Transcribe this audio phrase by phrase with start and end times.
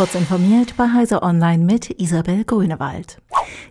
[0.00, 3.18] Kurz informiert bei Heise Online mit Isabel Grünewald.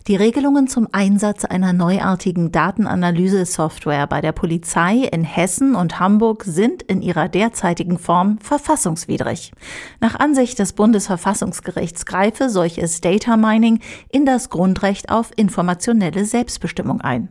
[0.06, 6.82] Die Regelungen zum Einsatz einer neuartigen Datenanalyse-Software bei der Polizei in Hessen und Hamburg sind
[6.82, 9.50] in ihrer derzeitigen Form verfassungswidrig.
[9.98, 13.80] Nach Ansicht des Bundesverfassungsgerichts greife solches Data Mining
[14.12, 17.28] in das Grundrecht auf informationelle Selbstbestimmung ein.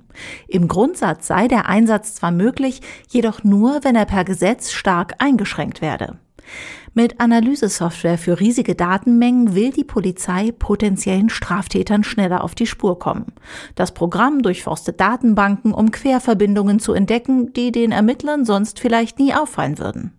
[0.50, 5.82] Im Grundsatz sei der Einsatz zwar möglich, jedoch nur, wenn er per Gesetz stark eingeschränkt
[5.82, 6.18] werde.
[6.94, 13.34] Mit Analysesoftware für riesige Datenmengen will die Polizei potenziellen Straftätern schneller auf die Spur kommen.
[13.76, 19.78] Das Programm durchforstet Datenbanken, um Querverbindungen zu entdecken, die den Ermittlern sonst vielleicht nie auffallen
[19.78, 20.19] würden.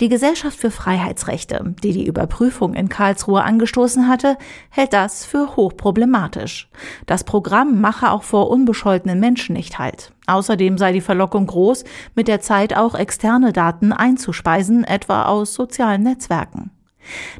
[0.00, 4.36] Die Gesellschaft für Freiheitsrechte, die die Überprüfung in Karlsruhe angestoßen hatte,
[4.70, 6.68] hält das für hochproblematisch.
[7.06, 10.12] Das Programm mache auch vor unbescholtenen Menschen nicht halt.
[10.26, 11.84] Außerdem sei die Verlockung groß,
[12.14, 16.70] mit der Zeit auch externe Daten einzuspeisen, etwa aus sozialen Netzwerken.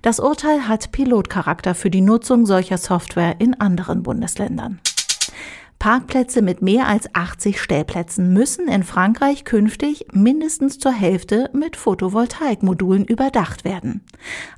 [0.02, 4.80] Das Urteil hat Pilotcharakter für die Nutzung solcher Software in anderen Bundesländern.
[5.86, 13.04] Parkplätze mit mehr als 80 Stellplätzen müssen in Frankreich künftig mindestens zur Hälfte mit Photovoltaikmodulen
[13.04, 14.00] überdacht werden.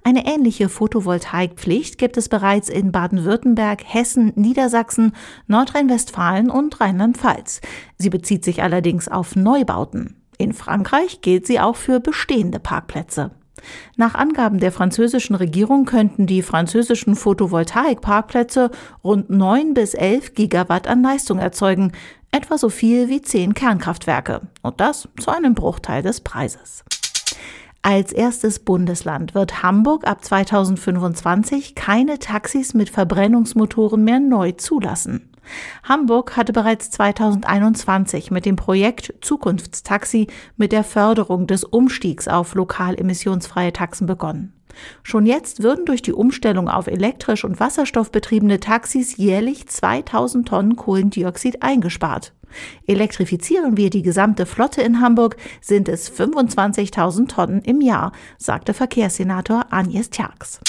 [0.03, 5.12] Eine ähnliche Photovoltaikpflicht gibt es bereits in Baden-Württemberg, Hessen, Niedersachsen,
[5.49, 7.61] Nordrhein-Westfalen und Rheinland-Pfalz.
[7.99, 10.17] Sie bezieht sich allerdings auf Neubauten.
[10.39, 13.33] In Frankreich gilt sie auch für bestehende Parkplätze.
[13.97, 18.70] Nach Angaben der französischen Regierung könnten die französischen Photovoltaikparkplätze
[19.03, 21.92] rund 9 bis 11 Gigawatt an Leistung erzeugen,
[22.31, 26.84] etwa so viel wie 10 Kernkraftwerke, und das zu einem Bruchteil des Preises.
[27.83, 35.31] Als erstes Bundesland wird Hamburg ab 2025 keine Taxis mit Verbrennungsmotoren mehr neu zulassen.
[35.82, 42.98] Hamburg hatte bereits 2021 mit dem Projekt Zukunftstaxi mit der Förderung des Umstiegs auf lokal
[42.98, 44.52] emissionsfreie Taxen begonnen.
[45.02, 50.76] Schon jetzt würden durch die Umstellung auf elektrisch und Wasserstoff betriebene Taxis jährlich 2000 Tonnen
[50.76, 52.32] Kohlendioxid eingespart.
[52.87, 59.66] Elektrifizieren wir die gesamte Flotte in Hamburg, sind es 25.000 Tonnen im Jahr, sagte Verkehrssenator
[59.70, 60.60] Agnes Tjax.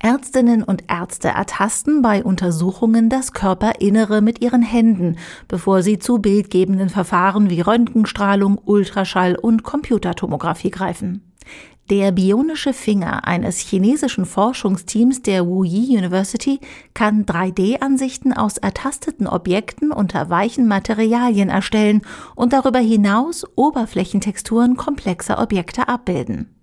[0.00, 5.16] Ärztinnen und Ärzte ertasten bei Untersuchungen das Körperinnere mit ihren Händen,
[5.48, 11.28] bevor sie zu bildgebenden Verfahren wie Röntgenstrahlung, Ultraschall und Computertomographie greifen.
[11.90, 16.60] Der bionische Finger eines chinesischen Forschungsteams der Wuyi University
[16.92, 22.02] kann 3D-Ansichten aus ertasteten Objekten unter weichen Materialien erstellen
[22.36, 26.57] und darüber hinaus Oberflächentexturen komplexer Objekte abbilden.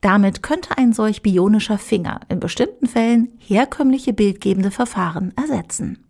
[0.00, 6.04] Damit könnte ein solch bionischer Finger in bestimmten Fällen herkömmliche bildgebende Verfahren ersetzen.